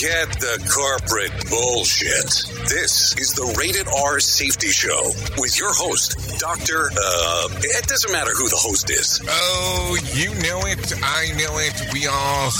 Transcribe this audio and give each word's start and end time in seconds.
Forget 0.00 0.32
the 0.40 0.56
corporate 0.72 1.50
bullshit. 1.50 2.24
This 2.70 3.14
is 3.18 3.34
the 3.34 3.54
Rated 3.58 3.86
R 3.86 4.18
Safety 4.18 4.68
Show 4.68 5.12
with 5.36 5.58
your 5.58 5.74
host, 5.74 6.40
Dr. 6.40 6.88
Uh, 6.88 7.48
it 7.60 7.86
doesn't 7.86 8.10
matter 8.10 8.30
who 8.32 8.48
the 8.48 8.56
host 8.56 8.88
is. 8.88 9.20
Oh, 9.28 9.98
you 10.14 10.30
know 10.40 10.64
it. 10.64 10.94
I 11.04 11.36
know 11.36 11.58
it. 11.60 11.92
We 11.92 12.06
all 12.06 12.50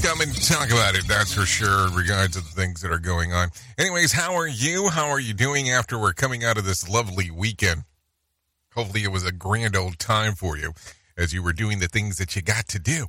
come 0.00 0.22
and 0.22 0.32
talk 0.42 0.70
about 0.70 0.94
it, 0.94 1.06
that's 1.06 1.34
for 1.34 1.44
sure, 1.44 1.88
in 1.88 1.94
regards 1.94 2.32
to 2.32 2.40
the 2.40 2.48
things 2.48 2.80
that 2.80 2.90
are 2.90 2.98
going 2.98 3.34
on. 3.34 3.50
Anyways, 3.76 4.12
how 4.12 4.32
are 4.32 4.48
you? 4.48 4.88
How 4.88 5.10
are 5.10 5.20
you 5.20 5.34
doing 5.34 5.68
after 5.68 5.98
we're 5.98 6.14
coming 6.14 6.44
out 6.44 6.56
of 6.56 6.64
this 6.64 6.88
lovely 6.88 7.30
weekend? 7.30 7.84
Hopefully, 8.72 9.04
it 9.04 9.12
was 9.12 9.26
a 9.26 9.32
grand 9.32 9.76
old 9.76 9.98
time 9.98 10.34
for 10.34 10.56
you 10.56 10.72
as 11.18 11.34
you 11.34 11.42
were 11.42 11.52
doing 11.52 11.78
the 11.78 11.88
things 11.88 12.16
that 12.16 12.34
you 12.34 12.40
got 12.40 12.68
to 12.68 12.78
do. 12.78 13.08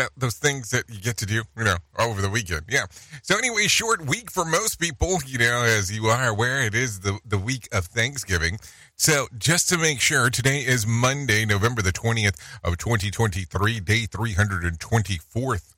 That 0.00 0.12
those 0.16 0.36
things 0.36 0.70
that 0.70 0.84
you 0.88 0.98
get 0.98 1.18
to 1.18 1.26
do, 1.26 1.42
you 1.58 1.64
know, 1.64 1.76
over 1.98 2.22
the 2.22 2.30
weekend. 2.30 2.62
Yeah. 2.70 2.86
So 3.22 3.36
anyway, 3.36 3.66
short 3.66 4.06
week 4.06 4.30
for 4.30 4.46
most 4.46 4.80
people, 4.80 5.18
you 5.26 5.36
know, 5.36 5.62
as 5.62 5.94
you 5.94 6.06
are 6.06 6.28
aware, 6.28 6.62
it 6.62 6.74
is 6.74 7.00
the 7.00 7.18
the 7.22 7.36
week 7.36 7.68
of 7.70 7.84
Thanksgiving. 7.84 8.58
So 8.96 9.26
just 9.36 9.68
to 9.68 9.76
make 9.76 10.00
sure, 10.00 10.30
today 10.30 10.60
is 10.60 10.86
Monday, 10.86 11.44
November 11.44 11.82
the 11.82 11.92
20th 11.92 12.40
of 12.64 12.78
2023, 12.78 13.80
day 13.80 14.06
324th 14.06 15.74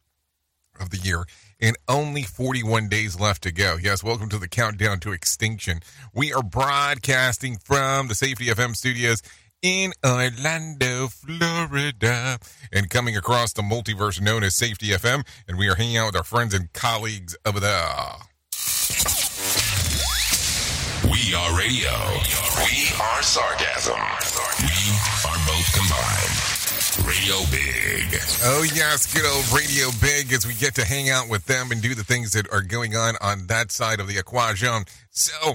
of 0.80 0.90
the 0.90 0.98
year 0.98 1.24
and 1.60 1.76
only 1.88 2.22
41 2.22 2.88
days 2.88 3.18
left 3.18 3.42
to 3.42 3.52
go. 3.52 3.76
Yes, 3.80 4.02
welcome 4.04 4.28
to 4.28 4.38
the 4.38 4.48
countdown 4.48 5.00
to 5.00 5.12
extinction. 5.12 5.80
We 6.12 6.32
are 6.32 6.42
broadcasting 6.42 7.56
from 7.56 8.08
the 8.08 8.14
Safety 8.14 8.46
FM 8.46 8.76
studios 8.76 9.22
in 9.62 9.92
Orlando, 10.04 11.06
Florida, 11.06 12.38
and 12.72 12.90
coming 12.90 13.16
across 13.16 13.52
the 13.52 13.62
multiverse 13.62 14.20
known 14.20 14.42
as 14.42 14.56
Safety 14.56 14.88
FM. 14.88 15.24
And 15.46 15.56
we 15.56 15.68
are 15.68 15.76
hanging 15.76 15.96
out 15.96 16.06
with 16.06 16.16
our 16.16 16.24
friends 16.24 16.52
and 16.52 16.72
colleagues 16.72 17.36
over 17.46 17.60
there. 17.60 17.94
We 21.04 21.34
are 21.34 21.56
radio. 21.56 21.90
We 22.58 22.90
are 23.00 23.22
sarcasm. 23.22 23.94
We 24.60 24.92
are 25.28 25.38
both 25.46 25.72
combined. 25.72 26.52
Radio 27.06 27.36
Big. 27.50 28.20
Oh, 28.44 28.66
yes, 28.74 29.12
good 29.12 29.24
old 29.24 29.50
Radio 29.52 29.88
Big 30.00 30.32
as 30.32 30.46
we 30.46 30.54
get 30.54 30.74
to 30.74 30.84
hang 30.84 31.08
out 31.08 31.28
with 31.28 31.46
them 31.46 31.70
and 31.70 31.80
do 31.80 31.94
the 31.94 32.04
things 32.04 32.32
that 32.32 32.52
are 32.52 32.60
going 32.60 32.96
on 32.96 33.14
on 33.20 33.46
that 33.46 33.72
side 33.72 34.00
of 34.00 34.08
the 34.08 34.18
equation. 34.18 34.84
So, 35.10 35.54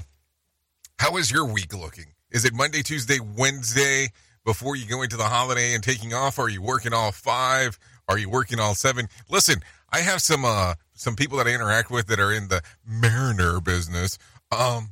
how 0.98 1.18
is 1.18 1.32
your 1.32 1.46
week 1.46 1.74
looking? 1.74 2.06
Is 2.30 2.44
it 2.44 2.54
Monday, 2.54 2.82
Tuesday, 2.82 3.20
Wednesday 3.20 4.10
before 4.46 4.76
you 4.76 4.86
go 4.86 5.02
into 5.02 5.16
the 5.18 5.24
holiday 5.24 5.74
and 5.74 5.84
taking 5.84 6.14
off? 6.14 6.38
Are 6.40 6.50
you 6.50 6.62
working 6.62 6.94
all 6.94 7.12
five? 7.12 7.80
Are 8.10 8.18
you 8.18 8.30
working 8.30 8.60
all 8.60 8.76
seven? 8.76 9.08
Listen, 9.30 9.62
I 9.92 10.00
have 10.00 10.22
some 10.22 10.44
uh 10.44 10.74
some 10.94 11.16
people 11.16 11.38
that 11.38 11.48
I 11.48 11.52
interact 11.52 11.90
with 11.90 12.08
that 12.08 12.20
are 12.20 12.34
in 12.34 12.50
the 12.50 12.62
mariner 12.86 13.62
business. 13.62 14.18
Um 14.52 14.90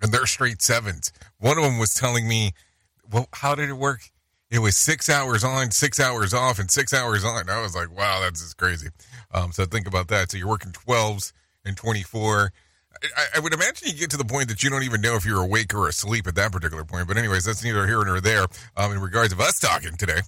and 0.00 0.12
they're 0.12 0.26
straight 0.26 0.62
sevens. 0.62 1.12
One 1.38 1.58
of 1.58 1.64
them 1.64 1.78
was 1.78 1.92
telling 1.92 2.26
me, 2.26 2.52
well, 3.12 3.28
how 3.34 3.54
did 3.54 3.68
it 3.68 3.74
work? 3.74 4.10
It 4.50 4.60
was 4.60 4.76
six 4.76 5.10
hours 5.10 5.44
on, 5.44 5.70
six 5.72 6.00
hours 6.00 6.32
off, 6.32 6.58
and 6.58 6.70
six 6.70 6.94
hours 6.94 7.22
on. 7.22 7.50
I 7.50 7.60
was 7.60 7.76
like, 7.76 7.94
wow, 7.94 8.20
that's 8.20 8.40
just 8.40 8.56
crazy. 8.56 8.88
Um, 9.32 9.52
so 9.52 9.64
think 9.66 9.86
about 9.86 10.08
that. 10.08 10.30
So 10.30 10.38
you're 10.38 10.48
working 10.48 10.72
12s 10.72 11.32
and 11.64 11.76
24 11.76 12.50
I, 13.02 13.26
I, 13.36 13.40
would 13.40 13.54
imagine 13.54 13.88
you 13.88 13.94
get 13.94 14.10
to 14.10 14.16
the 14.16 14.24
point 14.24 14.48
that 14.48 14.62
you 14.62 14.70
don't 14.70 14.82
even 14.82 15.00
know 15.00 15.14
if 15.14 15.24
you're 15.24 15.42
awake 15.42 15.74
or 15.74 15.88
asleep 15.88 16.26
at 16.26 16.34
that 16.34 16.52
particular 16.52 16.84
point. 16.84 17.08
But, 17.08 17.16
anyways, 17.16 17.44
that's 17.44 17.64
neither 17.64 17.86
here 17.86 18.04
nor 18.04 18.20
there 18.20 18.46
um, 18.76 18.92
in 18.92 19.00
regards 19.00 19.32
of 19.32 19.40
us 19.40 19.58
talking 19.58 19.96
today. 19.96 20.20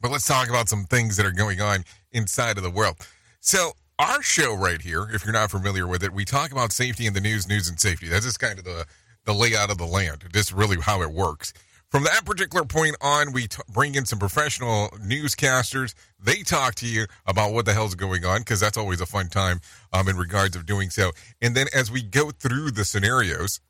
But 0.00 0.10
let's 0.10 0.26
talk 0.26 0.48
about 0.48 0.68
some 0.68 0.84
things 0.84 1.16
that 1.16 1.26
are 1.26 1.32
going 1.32 1.60
on 1.60 1.84
inside 2.12 2.56
of 2.56 2.62
the 2.62 2.70
world. 2.70 2.96
So, 3.40 3.72
our 3.98 4.22
show 4.22 4.54
right 4.54 4.80
here, 4.80 5.08
if 5.12 5.24
you're 5.24 5.32
not 5.32 5.50
familiar 5.50 5.86
with 5.86 6.02
it, 6.02 6.12
we 6.12 6.24
talk 6.24 6.50
about 6.50 6.72
safety 6.72 7.06
in 7.06 7.12
the 7.12 7.20
news, 7.20 7.48
news 7.48 7.68
and 7.68 7.78
safety. 7.78 8.08
That's 8.08 8.24
just 8.24 8.40
kind 8.40 8.58
of 8.58 8.64
the, 8.64 8.86
the 9.24 9.32
layout 9.32 9.70
of 9.70 9.78
the 9.78 9.86
land. 9.86 10.24
Just 10.32 10.52
really 10.52 10.78
how 10.80 11.02
it 11.02 11.12
works. 11.12 11.52
From 11.94 12.02
that 12.02 12.24
particular 12.24 12.64
point 12.64 12.96
on, 13.00 13.32
we 13.32 13.46
t- 13.46 13.62
bring 13.72 13.94
in 13.94 14.04
some 14.04 14.18
professional 14.18 14.88
newscasters. 15.00 15.94
They 16.18 16.42
talk 16.42 16.74
to 16.76 16.88
you 16.88 17.06
about 17.24 17.52
what 17.52 17.66
the 17.66 17.72
hell's 17.72 17.94
going 17.94 18.24
on 18.24 18.40
because 18.40 18.58
that's 18.58 18.76
always 18.76 19.00
a 19.00 19.06
fun 19.06 19.28
time 19.28 19.60
um, 19.92 20.08
in 20.08 20.16
regards 20.16 20.56
of 20.56 20.66
doing 20.66 20.90
so. 20.90 21.12
And 21.40 21.54
then 21.54 21.68
as 21.72 21.92
we 21.92 22.02
go 22.02 22.32
through 22.32 22.72
the 22.72 22.84
scenarios, 22.84 23.60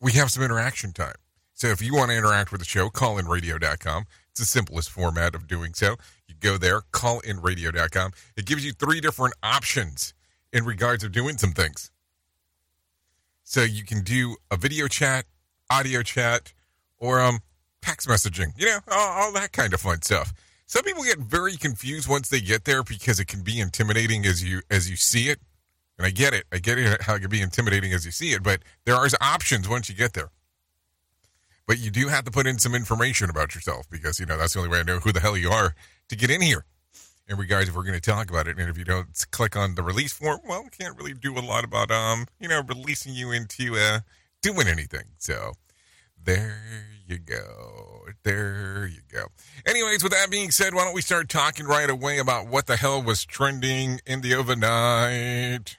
we 0.00 0.12
have 0.12 0.30
some 0.30 0.42
interaction 0.42 0.92
time. 0.92 1.16
So 1.52 1.66
if 1.66 1.82
you 1.82 1.94
want 1.94 2.12
to 2.12 2.16
interact 2.16 2.50
with 2.50 2.62
the 2.62 2.66
show, 2.66 2.88
callinradio.com. 2.88 4.04
It's 4.30 4.40
the 4.40 4.46
simplest 4.46 4.88
format 4.88 5.34
of 5.34 5.46
doing 5.46 5.74
so. 5.74 5.96
You 6.28 6.34
go 6.40 6.56
there, 6.56 6.80
callinradio.com. 6.94 8.12
It 8.38 8.46
gives 8.46 8.64
you 8.64 8.72
three 8.72 9.02
different 9.02 9.34
options 9.42 10.14
in 10.50 10.64
regards 10.64 11.04
of 11.04 11.12
doing 11.12 11.36
some 11.36 11.52
things. 11.52 11.90
So 13.44 13.64
you 13.64 13.84
can 13.84 14.02
do 14.02 14.36
a 14.50 14.56
video 14.56 14.88
chat, 14.88 15.26
audio 15.70 16.02
chat, 16.02 16.52
or 16.98 17.20
um, 17.20 17.40
text 17.82 18.08
messaging. 18.08 18.52
You 18.58 18.66
know, 18.66 18.78
all, 18.90 19.22
all 19.22 19.32
that 19.32 19.52
kind 19.52 19.72
of 19.74 19.80
fun 19.80 20.02
stuff. 20.02 20.32
Some 20.66 20.82
people 20.84 21.02
get 21.04 21.18
very 21.18 21.56
confused 21.56 22.08
once 22.08 22.28
they 22.28 22.40
get 22.40 22.64
there 22.64 22.82
because 22.82 23.18
it 23.20 23.26
can 23.26 23.42
be 23.42 23.58
intimidating 23.60 24.26
as 24.26 24.44
you 24.44 24.60
as 24.70 24.90
you 24.90 24.96
see 24.96 25.28
it. 25.28 25.40
And 25.96 26.06
I 26.06 26.10
get 26.10 26.32
it. 26.34 26.44
I 26.52 26.58
get 26.58 26.78
it 26.78 27.02
how 27.02 27.14
it 27.16 27.20
can 27.20 27.30
be 27.30 27.40
intimidating 27.40 27.92
as 27.92 28.04
you 28.04 28.12
see 28.12 28.32
it, 28.32 28.42
but 28.42 28.60
there 28.84 28.94
are 28.94 29.08
options 29.20 29.68
once 29.68 29.88
you 29.88 29.94
get 29.94 30.12
there. 30.12 30.30
But 31.66 31.78
you 31.78 31.90
do 31.90 32.08
have 32.08 32.24
to 32.24 32.30
put 32.30 32.46
in 32.46 32.58
some 32.58 32.74
information 32.74 33.28
about 33.28 33.54
yourself 33.54 33.90
because, 33.90 34.18
you 34.18 34.26
know, 34.26 34.38
that's 34.38 34.54
the 34.54 34.60
only 34.60 34.70
way 34.70 34.80
I 34.80 34.84
know 34.84 35.00
who 35.00 35.12
the 35.12 35.20
hell 35.20 35.36
you 35.36 35.50
are 35.50 35.74
to 36.08 36.16
get 36.16 36.30
in 36.30 36.40
here. 36.40 36.64
in 37.28 37.36
regards 37.36 37.68
if 37.68 37.76
we're 37.76 37.82
going 37.82 37.94
to 37.94 38.00
talk 38.00 38.30
about 38.30 38.48
it. 38.48 38.58
And 38.58 38.70
if 38.70 38.78
you 38.78 38.84
don't 38.84 39.08
click 39.30 39.54
on 39.56 39.74
the 39.74 39.82
release 39.82 40.12
form, 40.12 40.40
well, 40.48 40.64
we 40.64 40.70
can't 40.70 40.96
really 40.96 41.12
do 41.12 41.36
a 41.38 41.40
lot 41.40 41.64
about 41.64 41.90
um, 41.90 42.26
you 42.40 42.48
know, 42.48 42.62
releasing 42.66 43.12
you 43.14 43.32
into 43.32 43.76
uh 43.76 44.00
doing 44.42 44.68
anything. 44.68 45.04
So 45.18 45.52
there 46.22 46.86
you 47.06 47.18
go. 47.18 48.06
There 48.22 48.86
you 48.86 49.00
go. 49.10 49.26
Anyways, 49.66 50.02
with 50.02 50.12
that 50.12 50.30
being 50.30 50.50
said, 50.50 50.74
why 50.74 50.84
don't 50.84 50.94
we 50.94 51.02
start 51.02 51.28
talking 51.28 51.66
right 51.66 51.88
away 51.88 52.18
about 52.18 52.48
what 52.48 52.66
the 52.66 52.76
hell 52.76 53.02
was 53.02 53.24
trending 53.24 54.00
in 54.06 54.20
the 54.20 54.34
overnight? 54.34 55.78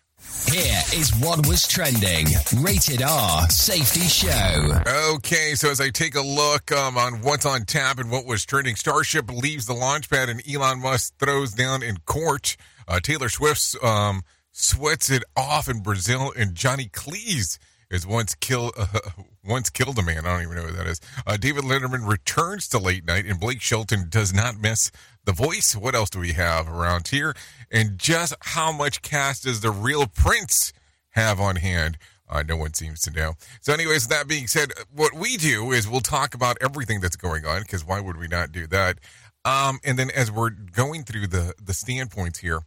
Here 0.52 0.82
is 0.94 1.16
what 1.22 1.48
was 1.48 1.68
trending. 1.68 2.28
Rated 2.62 3.02
R 3.02 3.50
Safety 3.50 4.02
Show. 4.02 4.82
Okay, 5.16 5.56
so 5.56 5.72
as 5.72 5.80
I 5.80 5.90
take 5.90 6.16
a 6.16 6.22
look 6.22 6.72
um, 6.72 6.98
on 6.98 7.22
what's 7.22 7.46
on 7.46 7.66
tap 7.66 8.00
and 8.00 8.12
what 8.12 8.26
was 8.26 8.46
trending, 8.46 8.76
Starship 8.76 9.32
leaves 9.32 9.66
the 9.66 9.74
launch 9.74 10.10
pad 10.10 10.30
and 10.30 10.42
Elon 10.48 10.82
Musk 10.82 11.18
throws 11.20 11.54
down 11.54 11.84
in 11.84 11.98
court. 12.06 12.58
Uh, 12.88 13.00
Taylor 13.00 13.30
Swift 13.30 13.76
um, 13.84 14.24
sweats 14.52 15.10
it 15.10 15.24
off 15.38 15.70
in 15.70 15.82
Brazil, 15.82 16.34
and 16.36 16.54
Johnny 16.54 16.88
Cleese 16.88 17.58
is 17.90 18.06
once 18.06 18.36
killed 18.36 18.74
uh, 18.78 18.88
once 19.44 19.70
killed 19.70 19.98
a 19.98 20.04
man. 20.04 20.26
I 20.26 20.34
don't 20.34 20.44
even 20.44 20.56
know 20.56 20.70
who 20.70 20.78
that 20.78 20.88
is. 20.88 21.02
Uh, 21.26 21.38
David 21.38 21.64
Letterman 21.64 22.08
returns 22.08 22.68
to 22.70 22.80
late 22.80 23.06
night, 23.06 23.26
and 23.26 23.40
Blake 23.40 23.62
Shelton 23.62 24.08
does 24.10 24.34
not 24.34 24.60
miss 24.60 24.92
the 25.26 25.32
voice. 25.32 25.76
What 25.76 25.96
else 25.96 26.10
do 26.10 26.20
we 26.20 26.34
have 26.34 26.68
around 26.68 27.08
here? 27.08 27.36
And 27.72 27.98
just 27.98 28.34
how 28.42 28.72
much 28.72 29.02
cast 29.02 29.44
does 29.44 29.62
the 29.62 29.72
real 29.72 30.08
Prince 30.08 30.74
have 31.12 31.40
on 31.40 31.58
hand? 31.58 31.98
Uh, 32.30 32.44
no 32.48 32.56
one 32.56 32.74
seems 32.76 33.02
to 33.02 33.12
know. 33.12 33.34
So, 33.60 33.74
anyways, 33.74 34.08
that 34.10 34.28
being 34.28 34.46
said, 34.46 34.72
what 34.94 35.14
we 35.16 35.36
do 35.36 35.72
is 35.72 35.88
we'll 35.88 36.02
talk 36.02 36.36
about 36.36 36.58
everything 36.62 37.02
that's 37.02 37.16
going 37.16 37.46
on 37.46 37.62
because 37.62 37.84
why 37.84 38.00
would 38.00 38.18
we 38.18 38.28
not 38.28 38.52
do 38.52 38.68
that? 38.68 39.00
Um, 39.46 39.80
and 39.84 39.98
then 39.98 40.12
as 40.12 40.32
we're 40.32 40.52
going 40.52 41.04
through 41.04 41.28
the 41.28 41.54
the 41.64 41.74
standpoints 41.74 42.40
here, 42.40 42.60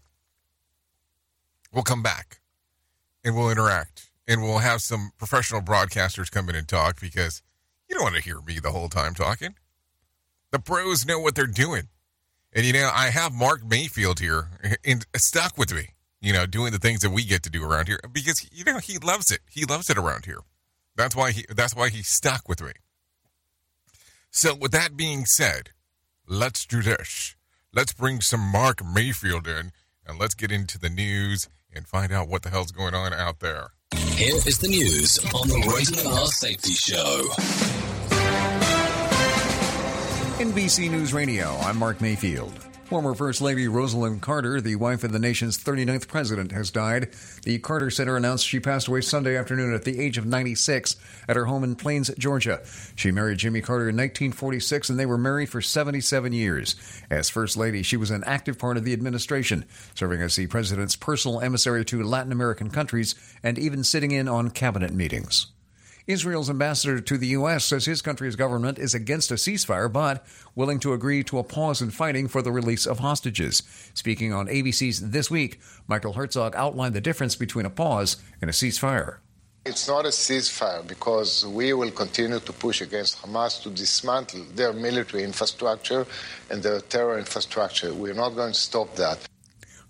we'll 1.72 1.84
come 1.84 2.02
back 2.02 2.40
and 3.24 3.36
we'll 3.36 3.50
interact 3.50 4.11
and 4.26 4.42
we'll 4.42 4.58
have 4.58 4.80
some 4.80 5.12
professional 5.18 5.60
broadcasters 5.60 6.30
come 6.30 6.48
in 6.48 6.54
and 6.54 6.68
talk 6.68 7.00
because 7.00 7.42
you 7.88 7.94
don't 7.94 8.04
want 8.04 8.16
to 8.16 8.22
hear 8.22 8.40
me 8.40 8.58
the 8.58 8.70
whole 8.70 8.88
time 8.88 9.14
talking. 9.14 9.54
The 10.50 10.58
pros 10.58 11.06
know 11.06 11.18
what 11.18 11.34
they're 11.34 11.46
doing. 11.46 11.88
And, 12.52 12.66
you 12.66 12.72
know, 12.72 12.90
I 12.92 13.08
have 13.08 13.32
Mark 13.32 13.64
Mayfield 13.64 14.20
here 14.20 14.48
and 14.84 15.06
stuck 15.16 15.56
with 15.56 15.74
me, 15.74 15.88
you 16.20 16.32
know, 16.32 16.44
doing 16.44 16.72
the 16.72 16.78
things 16.78 17.00
that 17.00 17.10
we 17.10 17.24
get 17.24 17.42
to 17.44 17.50
do 17.50 17.64
around 17.64 17.88
here 17.88 17.98
because, 18.12 18.46
you 18.52 18.64
know, 18.64 18.78
he 18.78 18.98
loves 18.98 19.30
it. 19.30 19.40
He 19.50 19.64
loves 19.64 19.88
it 19.88 19.96
around 19.96 20.26
here. 20.26 20.40
That's 20.94 21.16
why 21.16 21.32
he, 21.32 21.46
that's 21.48 21.74
why 21.74 21.88
he's 21.88 22.08
stuck 22.08 22.48
with 22.48 22.60
me. 22.60 22.72
So 24.30 24.54
with 24.54 24.72
that 24.72 24.96
being 24.96 25.24
said, 25.24 25.70
let's 26.26 26.66
do 26.66 26.82
this. 26.82 27.36
Let's 27.72 27.94
bring 27.94 28.20
some 28.20 28.40
Mark 28.40 28.84
Mayfield 28.84 29.46
in 29.46 29.72
and 30.06 30.18
let's 30.18 30.34
get 30.34 30.52
into 30.52 30.78
the 30.78 30.90
news 30.90 31.48
and 31.72 31.86
find 31.86 32.12
out 32.12 32.28
what 32.28 32.42
the 32.42 32.50
hell's 32.50 32.72
going 32.72 32.94
on 32.94 33.14
out 33.14 33.40
there. 33.40 33.68
Here 33.92 34.36
is 34.46 34.58
the 34.58 34.68
news 34.68 35.18
on 35.34 35.48
the 35.48 35.72
Rated 35.74 36.06
R 36.06 36.26
Safety 36.26 36.72
Show. 36.72 37.24
NBC 40.38 40.90
News 40.90 41.12
Radio, 41.12 41.56
I'm 41.58 41.76
Mark 41.78 42.00
Mayfield. 42.00 42.52
Former 42.92 43.14
First 43.14 43.40
Lady 43.40 43.68
Rosalynn 43.68 44.20
Carter, 44.20 44.60
the 44.60 44.76
wife 44.76 45.02
of 45.02 45.12
the 45.12 45.18
nation's 45.18 45.56
39th 45.56 46.08
president, 46.08 46.52
has 46.52 46.70
died. 46.70 47.08
The 47.42 47.58
Carter 47.58 47.88
Center 47.88 48.18
announced 48.18 48.46
she 48.46 48.60
passed 48.60 48.86
away 48.86 49.00
Sunday 49.00 49.34
afternoon 49.34 49.72
at 49.72 49.84
the 49.84 49.98
age 49.98 50.18
of 50.18 50.26
96 50.26 50.96
at 51.26 51.36
her 51.36 51.46
home 51.46 51.64
in 51.64 51.74
Plains, 51.74 52.10
Georgia. 52.18 52.60
She 52.94 53.10
married 53.10 53.38
Jimmy 53.38 53.62
Carter 53.62 53.88
in 53.88 53.96
1946 53.96 54.90
and 54.90 55.00
they 55.00 55.06
were 55.06 55.16
married 55.16 55.48
for 55.48 55.62
77 55.62 56.34
years. 56.34 56.76
As 57.08 57.30
First 57.30 57.56
Lady, 57.56 57.82
she 57.82 57.96
was 57.96 58.10
an 58.10 58.24
active 58.26 58.58
part 58.58 58.76
of 58.76 58.84
the 58.84 58.92
administration, 58.92 59.64
serving 59.94 60.20
as 60.20 60.36
the 60.36 60.46
president's 60.48 60.94
personal 60.94 61.40
emissary 61.40 61.86
to 61.86 62.02
Latin 62.02 62.30
American 62.30 62.68
countries 62.68 63.14
and 63.42 63.58
even 63.58 63.84
sitting 63.84 64.10
in 64.10 64.28
on 64.28 64.50
cabinet 64.50 64.92
meetings. 64.92 65.46
Israel's 66.06 66.50
ambassador 66.50 67.00
to 67.00 67.16
the 67.16 67.28
U.S. 67.28 67.64
says 67.64 67.84
his 67.84 68.02
country's 68.02 68.36
government 68.36 68.78
is 68.78 68.94
against 68.94 69.30
a 69.30 69.34
ceasefire, 69.34 69.92
but 69.92 70.26
willing 70.54 70.80
to 70.80 70.92
agree 70.92 71.22
to 71.24 71.38
a 71.38 71.44
pause 71.44 71.80
in 71.80 71.90
fighting 71.90 72.28
for 72.28 72.42
the 72.42 72.52
release 72.52 72.86
of 72.86 72.98
hostages. 72.98 73.62
Speaking 73.94 74.32
on 74.32 74.48
ABC's 74.48 75.10
This 75.10 75.30
Week, 75.30 75.60
Michael 75.86 76.14
Herzog 76.14 76.56
outlined 76.56 76.94
the 76.94 77.00
difference 77.00 77.36
between 77.36 77.66
a 77.66 77.70
pause 77.70 78.16
and 78.40 78.50
a 78.50 78.52
ceasefire. 78.52 79.18
It's 79.64 79.86
not 79.86 80.04
a 80.04 80.08
ceasefire 80.08 80.84
because 80.84 81.46
we 81.46 81.72
will 81.72 81.92
continue 81.92 82.40
to 82.40 82.52
push 82.52 82.80
against 82.80 83.22
Hamas 83.22 83.62
to 83.62 83.70
dismantle 83.70 84.44
their 84.56 84.72
military 84.72 85.22
infrastructure 85.22 86.04
and 86.50 86.60
their 86.60 86.80
terror 86.80 87.16
infrastructure. 87.16 87.94
We're 87.94 88.14
not 88.14 88.30
going 88.30 88.54
to 88.54 88.58
stop 88.58 88.96
that. 88.96 89.20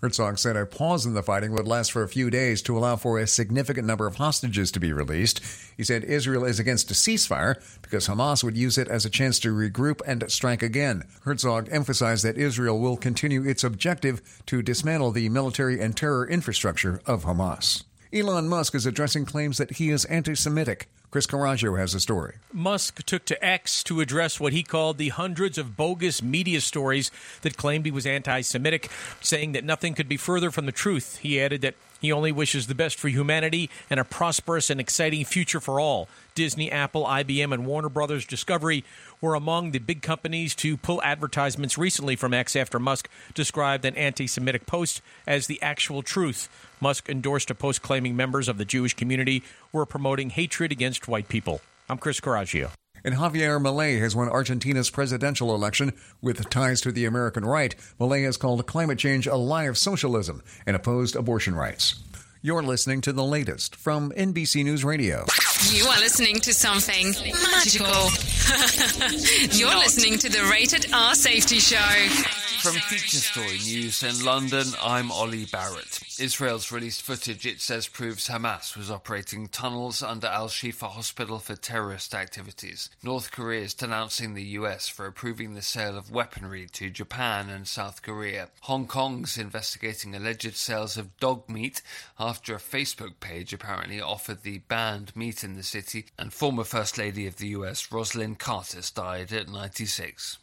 Herzog 0.03 0.37
said 0.37 0.57
a 0.57 0.65
pause 0.65 1.05
in 1.05 1.13
the 1.13 1.23
fighting 1.23 1.53
would 1.53 1.65
last 1.65 1.93
for 1.93 2.03
a 2.03 2.09
few 2.09 2.29
days 2.29 2.61
to 2.63 2.77
allow 2.77 2.97
for 2.97 3.19
a 3.19 3.25
significant 3.25 3.87
number 3.87 4.05
of 4.05 4.17
hostages 4.17 4.69
to 4.73 4.79
be 4.81 4.91
released. 4.91 5.39
He 5.77 5.85
said 5.85 6.03
Israel 6.03 6.43
is 6.43 6.59
against 6.59 6.91
a 6.91 6.93
ceasefire 6.93 7.55
because 7.81 8.09
Hamas 8.09 8.43
would 8.43 8.57
use 8.57 8.77
it 8.77 8.89
as 8.89 9.05
a 9.05 9.09
chance 9.09 9.39
to 9.39 9.55
regroup 9.55 10.01
and 10.05 10.29
strike 10.29 10.61
again. 10.61 11.03
Herzog 11.21 11.69
emphasized 11.71 12.25
that 12.25 12.37
Israel 12.37 12.81
will 12.81 12.97
continue 12.97 13.47
its 13.47 13.63
objective 13.63 14.21
to 14.47 14.61
dismantle 14.61 15.11
the 15.11 15.29
military 15.29 15.79
and 15.79 15.95
terror 15.95 16.27
infrastructure 16.27 16.99
of 17.05 17.23
Hamas. 17.23 17.85
Elon 18.13 18.47
Musk 18.47 18.75
is 18.75 18.85
addressing 18.85 19.25
claims 19.25 19.57
that 19.57 19.71
he 19.77 19.89
is 19.89 20.05
anti 20.05 20.35
Semitic. 20.35 20.87
Chris 21.09 21.25
Caraggio 21.25 21.75
has 21.75 21.95
a 21.95 21.99
story. 21.99 22.35
Musk 22.51 23.03
took 23.05 23.25
to 23.25 23.43
X 23.43 23.83
to 23.85 24.01
address 24.01 24.39
what 24.39 24.53
he 24.53 24.61
called 24.61 24.99
the 24.99 25.09
hundreds 25.09 25.57
of 25.57 25.75
bogus 25.75 26.21
media 26.21 26.61
stories 26.61 27.09
that 27.41 27.57
claimed 27.57 27.85
he 27.85 27.91
was 27.91 28.05
anti 28.05 28.41
Semitic, 28.41 28.91
saying 29.19 29.53
that 29.53 29.63
nothing 29.63 29.95
could 29.95 30.07
be 30.07 30.17
further 30.17 30.51
from 30.51 30.67
the 30.67 30.71
truth. 30.71 31.17
He 31.17 31.41
added 31.41 31.61
that 31.61 31.73
he 32.03 32.11
only 32.11 32.33
wishes 32.33 32.67
the 32.67 32.75
best 32.75 32.99
for 32.99 33.07
humanity 33.07 33.69
and 33.89 33.97
a 33.97 34.03
prosperous 34.03 34.69
and 34.69 34.81
exciting 34.81 35.23
future 35.23 35.61
for 35.61 35.79
all. 35.79 36.09
Disney, 36.35 36.69
Apple, 36.69 37.05
IBM, 37.05 37.53
and 37.53 37.65
Warner 37.65 37.87
Brothers 37.87 38.25
Discovery 38.25 38.83
were 39.21 39.35
among 39.35 39.71
the 39.71 39.79
big 39.79 40.01
companies 40.01 40.53
to 40.55 40.75
pull 40.75 41.01
advertisements 41.01 41.77
recently 41.77 42.17
from 42.17 42.33
X 42.33 42.57
after 42.57 42.77
Musk 42.77 43.09
described 43.33 43.85
an 43.85 43.95
anti 43.95 44.27
Semitic 44.27 44.65
post 44.65 45.01
as 45.25 45.47
the 45.47 45.61
actual 45.61 46.03
truth. 46.03 46.49
Musk 46.81 47.07
endorsed 47.07 47.49
a 47.49 47.55
post 47.55 47.81
claiming 47.81 48.17
members 48.17 48.49
of 48.49 48.57
the 48.57 48.65
Jewish 48.65 48.93
community 48.93 49.41
were 49.71 49.85
promoting 49.85 50.31
hatred 50.31 50.73
against 50.73 51.07
white 51.07 51.29
people. 51.29 51.61
I'm 51.89 51.97
Chris 51.97 52.19
Caraggio. 52.19 52.71
And 53.05 53.15
Javier 53.15 53.61
Milei 53.61 53.99
has 53.99 54.15
won 54.15 54.29
Argentina's 54.29 54.89
presidential 54.89 55.53
election 55.53 55.91
with 56.21 56.49
ties 56.49 56.79
to 56.81 56.91
the 56.91 57.05
American 57.05 57.43
right. 57.43 57.75
Milei 57.99 58.23
has 58.25 58.37
called 58.37 58.65
climate 58.65 58.97
change 58.97 59.27
a 59.27 59.35
lie 59.35 59.65
of 59.65 59.77
socialism 59.77 60.41
and 60.65 60.75
opposed 60.75 61.15
abortion 61.15 61.55
rights. 61.55 62.01
You're 62.41 62.63
listening 62.63 62.99
to 63.01 63.13
the 63.13 63.23
latest 63.23 63.75
from 63.75 64.11
NBC 64.11 64.65
News 64.65 64.83
Radio. 64.83 65.25
You 65.69 65.85
are 65.85 65.99
listening 65.99 66.35
to 66.41 66.53
something 66.53 67.07
magical. 67.51 67.87
You're 69.57 69.69
Not. 69.69 69.83
listening 69.83 70.17
to 70.19 70.29
the 70.29 70.43
Rated 70.51 70.87
R 70.93 71.15
Safety 71.15 71.59
Show. 71.59 72.42
From 72.59 72.75
Feature 72.75 73.17
Story 73.17 73.57
News 73.65 74.03
in 74.03 74.25
London, 74.25 74.65
I'm 74.81 75.11
Ollie 75.11 75.45
Barrett. 75.45 75.99
Israel's 76.19 76.71
released 76.71 77.01
footage 77.01 77.45
it 77.45 77.59
says 77.59 77.87
proves 77.87 78.29
Hamas 78.29 78.77
was 78.77 78.89
operating 78.89 79.47
tunnels 79.47 80.01
under 80.01 80.27
Al 80.27 80.47
Shifa 80.47 80.87
Hospital 80.87 81.39
for 81.39 81.55
terrorist 81.55 82.13
activities. 82.13 82.89
North 83.03 83.31
Korea 83.31 83.61
is 83.61 83.73
denouncing 83.73 84.33
the 84.33 84.43
US 84.43 84.87
for 84.87 85.05
approving 85.05 85.53
the 85.53 85.61
sale 85.61 85.97
of 85.97 86.11
weaponry 86.11 86.67
to 86.73 86.89
Japan 86.89 87.49
and 87.49 87.67
South 87.67 88.01
Korea. 88.01 88.49
Hong 88.61 88.87
Kong's 88.87 89.37
investigating 89.37 90.15
alleged 90.15 90.55
sales 90.55 90.97
of 90.97 91.17
dog 91.17 91.49
meat 91.49 91.81
after 92.19 92.55
a 92.55 92.59
Facebook 92.59 93.19
page 93.19 93.51
apparently 93.51 93.99
offered 93.99 94.43
the 94.43 94.59
banned 94.59 95.15
meat 95.15 95.43
in 95.43 95.55
the 95.55 95.63
city, 95.63 96.05
and 96.17 96.31
former 96.31 96.63
First 96.63 96.97
Lady 96.97 97.27
of 97.27 97.37
the 97.37 97.47
US, 97.49 97.87
Rosalynn 97.87 98.37
Carter, 98.37 98.81
died 98.93 99.33
at 99.33 99.49
96. 99.49 100.37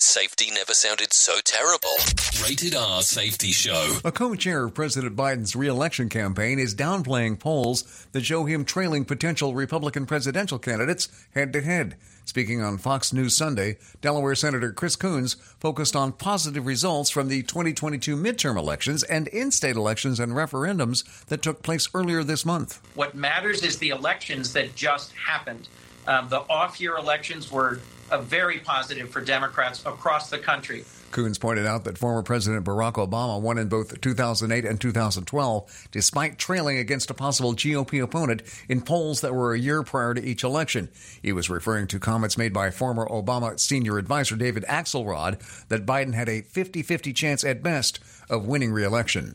Safety 0.00 0.48
never 0.54 0.74
sounded 0.74 1.12
so 1.12 1.40
terrible. 1.42 1.90
Rated 2.40 2.76
R 2.76 3.02
Safety 3.02 3.50
Show. 3.50 3.98
A 4.04 4.12
co 4.12 4.36
chair 4.36 4.66
of 4.66 4.74
President 4.74 5.16
Biden's 5.16 5.56
reelection 5.56 6.08
campaign 6.08 6.60
is 6.60 6.72
downplaying 6.72 7.40
polls 7.40 8.06
that 8.12 8.24
show 8.24 8.44
him 8.44 8.64
trailing 8.64 9.04
potential 9.04 9.54
Republican 9.54 10.06
presidential 10.06 10.60
candidates 10.60 11.08
head 11.34 11.52
to 11.52 11.62
head. 11.62 11.96
Speaking 12.24 12.62
on 12.62 12.78
Fox 12.78 13.12
News 13.12 13.36
Sunday, 13.36 13.76
Delaware 14.00 14.36
Senator 14.36 14.70
Chris 14.70 14.94
Coons 14.94 15.34
focused 15.58 15.96
on 15.96 16.12
positive 16.12 16.64
results 16.64 17.10
from 17.10 17.26
the 17.26 17.42
2022 17.42 18.14
midterm 18.14 18.56
elections 18.56 19.02
and 19.02 19.26
in 19.26 19.50
state 19.50 19.74
elections 19.74 20.20
and 20.20 20.30
referendums 20.30 21.26
that 21.26 21.42
took 21.42 21.64
place 21.64 21.88
earlier 21.92 22.22
this 22.22 22.46
month. 22.46 22.80
What 22.94 23.16
matters 23.16 23.64
is 23.64 23.78
the 23.78 23.88
elections 23.88 24.52
that 24.52 24.76
just 24.76 25.10
happened. 25.14 25.68
Um, 26.06 26.28
the 26.28 26.42
off 26.48 26.80
year 26.80 26.96
elections 26.96 27.50
were 27.50 27.80
very 28.16 28.60
positive 28.60 29.10
for 29.10 29.20
Democrats 29.20 29.82
across 29.84 30.30
the 30.30 30.38
country. 30.38 30.84
Coons 31.10 31.38
pointed 31.38 31.66
out 31.66 31.84
that 31.84 31.98
former 31.98 32.22
President 32.22 32.64
Barack 32.64 32.94
Obama 32.94 33.40
won 33.40 33.58
in 33.58 33.68
both 33.68 34.00
2008 34.00 34.64
and 34.64 34.80
2012, 34.80 35.88
despite 35.90 36.38
trailing 36.38 36.78
against 36.78 37.10
a 37.10 37.14
possible 37.14 37.54
GOP 37.54 38.02
opponent 38.02 38.42
in 38.68 38.80
polls 38.80 39.20
that 39.20 39.34
were 39.34 39.54
a 39.54 39.58
year 39.58 39.82
prior 39.82 40.14
to 40.14 40.24
each 40.24 40.44
election. 40.44 40.88
He 41.22 41.32
was 41.32 41.50
referring 41.50 41.86
to 41.88 41.98
comments 41.98 42.36
made 42.38 42.52
by 42.52 42.70
former 42.70 43.06
Obama 43.08 43.58
senior 43.58 43.98
advisor 43.98 44.36
David 44.36 44.64
Axelrod 44.64 45.66
that 45.68 45.86
Biden 45.86 46.14
had 46.14 46.28
a 46.28 46.42
50 46.42 46.82
50 46.82 47.12
chance 47.12 47.44
at 47.44 47.62
best 47.62 48.00
of 48.28 48.46
winning 48.46 48.72
re 48.72 48.84
election. 48.84 49.34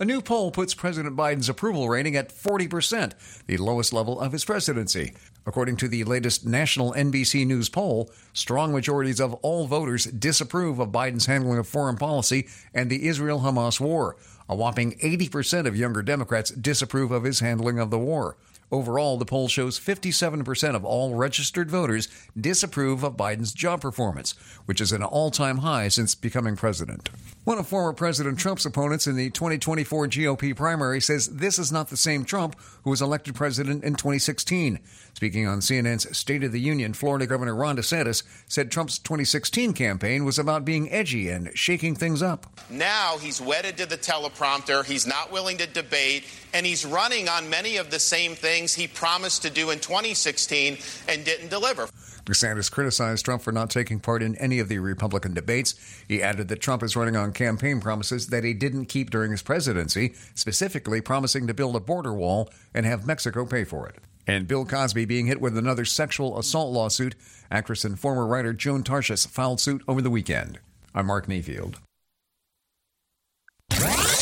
A 0.00 0.04
new 0.06 0.22
poll 0.22 0.50
puts 0.50 0.72
President 0.72 1.14
Biden's 1.14 1.50
approval 1.50 1.86
rating 1.86 2.16
at 2.16 2.30
40%, 2.30 3.12
the 3.46 3.58
lowest 3.58 3.92
level 3.92 4.18
of 4.18 4.32
his 4.32 4.46
presidency. 4.46 5.12
According 5.46 5.76
to 5.78 5.88
the 5.88 6.04
latest 6.04 6.46
national 6.46 6.92
NBC 6.92 7.46
News 7.46 7.68
poll, 7.68 8.10
strong 8.32 8.72
majorities 8.72 9.20
of 9.20 9.34
all 9.34 9.66
voters 9.66 10.04
disapprove 10.04 10.78
of 10.78 10.90
Biden's 10.90 11.26
handling 11.26 11.58
of 11.58 11.66
foreign 11.66 11.96
policy 11.96 12.46
and 12.74 12.90
the 12.90 13.06
Israel 13.08 13.40
Hamas 13.40 13.80
war. 13.80 14.16
A 14.48 14.54
whopping 14.54 14.98
80% 14.98 15.66
of 15.66 15.76
younger 15.76 16.02
Democrats 16.02 16.50
disapprove 16.50 17.10
of 17.10 17.24
his 17.24 17.40
handling 17.40 17.78
of 17.78 17.90
the 17.90 17.98
war. 17.98 18.36
Overall, 18.72 19.16
the 19.16 19.24
poll 19.24 19.48
shows 19.48 19.80
57% 19.80 20.76
of 20.76 20.84
all 20.84 21.14
registered 21.14 21.70
voters 21.70 22.08
disapprove 22.38 23.02
of 23.02 23.16
Biden's 23.16 23.52
job 23.52 23.80
performance, 23.80 24.32
which 24.66 24.80
is 24.80 24.92
an 24.92 25.02
all 25.02 25.30
time 25.30 25.58
high 25.58 25.88
since 25.88 26.14
becoming 26.14 26.54
president. 26.54 27.10
One 27.44 27.56
of 27.56 27.66
former 27.66 27.94
President 27.94 28.38
Trump's 28.38 28.66
opponents 28.66 29.06
in 29.06 29.16
the 29.16 29.30
2024 29.30 30.08
GOP 30.08 30.54
primary 30.54 31.00
says 31.00 31.26
this 31.26 31.58
is 31.58 31.72
not 31.72 31.88
the 31.88 31.96
same 31.96 32.26
Trump 32.26 32.54
who 32.84 32.90
was 32.90 33.00
elected 33.00 33.34
president 33.34 33.82
in 33.82 33.94
2016. 33.94 34.78
Speaking 35.14 35.46
on 35.46 35.60
CNN's 35.60 36.14
State 36.16 36.44
of 36.44 36.52
the 36.52 36.60
Union, 36.60 36.92
Florida 36.92 37.26
Governor 37.26 37.54
Ron 37.54 37.78
DeSantis 37.78 38.24
said 38.46 38.70
Trump's 38.70 38.98
2016 38.98 39.72
campaign 39.72 40.26
was 40.26 40.38
about 40.38 40.66
being 40.66 40.92
edgy 40.92 41.30
and 41.30 41.50
shaking 41.54 41.94
things 41.94 42.20
up. 42.20 42.44
Now 42.68 43.16
he's 43.16 43.40
wedded 43.40 43.78
to 43.78 43.86
the 43.86 43.96
teleprompter, 43.96 44.84
he's 44.84 45.06
not 45.06 45.32
willing 45.32 45.56
to 45.58 45.66
debate, 45.66 46.24
and 46.52 46.66
he's 46.66 46.84
running 46.84 47.26
on 47.30 47.48
many 47.48 47.78
of 47.78 47.90
the 47.90 48.00
same 48.00 48.34
things 48.34 48.74
he 48.74 48.86
promised 48.86 49.40
to 49.42 49.50
do 49.50 49.70
in 49.70 49.78
2016 49.78 50.76
and 51.08 51.24
didn't 51.24 51.48
deliver. 51.48 51.88
DeSantis 52.24 52.70
criticized 52.70 53.24
Trump 53.24 53.42
for 53.42 53.52
not 53.52 53.70
taking 53.70 54.00
part 54.00 54.22
in 54.22 54.36
any 54.36 54.58
of 54.58 54.68
the 54.68 54.78
Republican 54.78 55.34
debates. 55.34 55.74
He 56.08 56.22
added 56.22 56.48
that 56.48 56.60
Trump 56.60 56.82
is 56.82 56.96
running 56.96 57.16
on 57.16 57.32
campaign 57.32 57.80
promises 57.80 58.28
that 58.28 58.44
he 58.44 58.54
didn't 58.54 58.86
keep 58.86 59.10
during 59.10 59.30
his 59.30 59.42
presidency, 59.42 60.14
specifically 60.34 61.00
promising 61.00 61.46
to 61.46 61.54
build 61.54 61.76
a 61.76 61.80
border 61.80 62.12
wall 62.12 62.50
and 62.74 62.86
have 62.86 63.06
Mexico 63.06 63.44
pay 63.44 63.64
for 63.64 63.88
it. 63.88 63.96
And 64.26 64.46
Bill 64.46 64.64
Cosby 64.64 65.06
being 65.06 65.26
hit 65.26 65.40
with 65.40 65.56
another 65.56 65.84
sexual 65.84 66.38
assault 66.38 66.72
lawsuit. 66.72 67.14
Actress 67.50 67.84
and 67.84 67.98
former 67.98 68.26
writer 68.26 68.52
Joan 68.52 68.84
Tarshis 68.84 69.26
filed 69.26 69.60
suit 69.60 69.82
over 69.88 70.00
the 70.00 70.10
weekend. 70.10 70.60
I'm 70.94 71.06
Mark 71.06 71.26
Mayfield. 71.26 71.80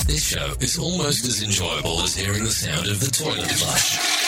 This 0.06 0.24
show 0.28 0.54
is 0.60 0.78
almost 0.78 1.26
as 1.26 1.42
enjoyable 1.42 2.00
as 2.00 2.16
hearing 2.16 2.44
the 2.44 2.50
sound 2.50 2.86
of 2.86 3.00
the 3.00 3.10
toilet 3.10 3.50
flush. 3.50 4.27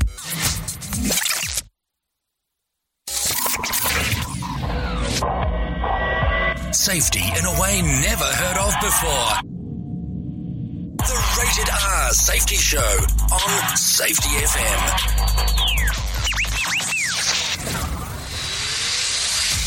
Safety 6.91 7.23
in 7.39 7.45
a 7.45 7.61
way 7.61 7.81
never 7.81 8.25
heard 8.25 8.57
of 8.57 8.73
before. 8.81 9.33
The 10.97 11.17
Rated 11.39 11.69
R 11.69 12.09
Safety 12.11 12.57
Show 12.57 12.97
on 13.31 13.77
Safety 13.77 14.27
FM. 14.27 15.31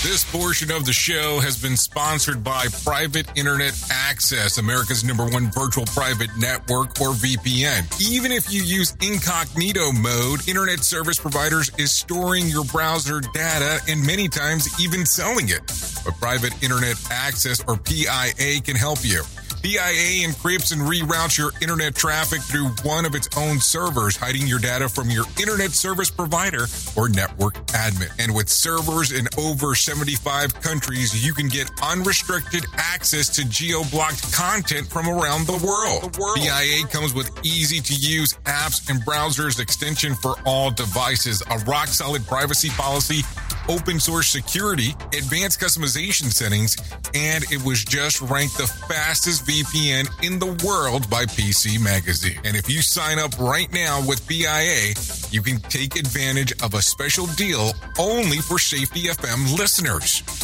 This 0.03 0.23
portion 0.31 0.71
of 0.71 0.85
the 0.85 0.93
show 0.93 1.41
has 1.41 1.57
been 1.57 1.79
sponsored 1.79 2.45
by 2.45 2.67
Private 2.85 3.27
Internet 3.39 3.73
Access, 3.91 4.59
America's 4.59 5.03
number 5.03 5.25
one 5.25 5.51
virtual 5.51 5.87
private 5.87 6.29
network 6.39 7.01
or 7.01 7.15
VPN. 7.15 7.87
Even 8.03 8.33
if 8.33 8.53
you 8.53 8.63
use 8.63 8.95
incognito 9.01 9.93
mode, 9.93 10.47
internet 10.47 10.81
service 10.81 11.19
providers 11.19 11.71
is 11.79 11.91
storing 11.91 12.49
your 12.49 12.67
browser 12.67 13.23
data 13.33 13.81
and 13.89 14.07
many 14.07 14.29
times 14.29 14.69
even 14.79 15.07
selling 15.07 15.49
it. 15.49 15.63
But 16.05 16.15
Private 16.21 16.63
Internet 16.63 16.97
Access 17.11 17.63
or 17.67 17.77
PIA 17.77 18.61
can 18.63 18.77
help 18.77 18.99
you. 19.03 19.23
PIA 19.65 20.29
encrypts 20.29 20.73
and 20.73 20.83
reroutes 20.83 21.39
your 21.39 21.51
internet 21.63 21.95
traffic 21.95 22.43
through 22.43 22.67
one 22.83 23.07
of 23.07 23.15
its 23.15 23.31
own 23.39 23.59
servers, 23.59 24.15
hiding 24.15 24.47
your 24.47 24.59
data 24.59 24.91
from 24.91 25.09
your 25.09 25.25
internet 25.41 25.71
service 25.71 26.11
provider 26.11 26.67
or 26.99 27.09
network 27.09 27.55
admin. 27.69 28.13
And 28.19 28.35
with 28.35 28.51
servers 28.51 29.13
in 29.13 29.27
over 29.39 29.75
75 29.75 30.61
countries, 30.61 31.27
you 31.27 31.33
can 31.33 31.49
get 31.49 31.71
unrestricted 31.83 32.67
access 32.77 33.35
to 33.37 33.49
geo-blocked 33.49 34.35
content 34.35 34.87
from 34.87 35.09
around 35.09 35.47
the 35.47 35.57
world. 35.67 36.13
PIA 36.37 36.87
comes 36.89 37.15
with 37.15 37.31
easy 37.43 37.81
to 37.81 37.95
use 37.95 38.35
apps 38.45 38.91
and 38.91 39.01
browsers 39.07 39.59
extension 39.61 40.15
for 40.15 40.35
all 40.45 40.73
devices, 40.73 41.43
a 41.51 41.57
rock 41.61 41.89
solid 41.89 42.27
privacy 42.27 42.69
policy, 42.69 43.23
open 43.69 43.99
source 44.01 44.29
security, 44.29 44.91
advanced 45.17 45.61
customization 45.61 46.33
settings, 46.33 46.77
and 47.15 47.45
it 47.51 47.63
was 47.65 47.85
just 47.85 48.21
ranked 48.21 48.57
the 48.59 48.67
fastest 48.89 49.47
VPN 49.47 50.09
in 50.23 50.39
the 50.39 50.67
world 50.67 51.09
by 51.09 51.25
PC 51.25 51.83
Magazine. 51.83 52.39
And 52.45 52.57
if 52.57 52.69
you 52.69 52.83
sign 52.83 53.19
up 53.19 53.39
right 53.39 53.73
now 53.73 54.07
with 54.07 54.27
PIA, 54.29 54.95
you 55.31 55.43
can 55.43 55.61
take 55.69 55.97
advantage 55.97 56.53
of 56.63 56.75
a 56.75 56.83
special 56.83 57.27
deal 57.37 57.73
only 57.99 58.39
for 58.39 58.59
Safety 58.59 59.05
FM 59.05 59.59
listeners. 59.59 60.44